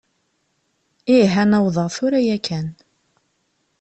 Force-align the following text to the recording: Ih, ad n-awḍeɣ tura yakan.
Ih, 1.17 1.33
ad 1.41 1.47
n-awḍeɣ 1.49 1.87
tura 1.95 2.19
yakan. 2.27 2.67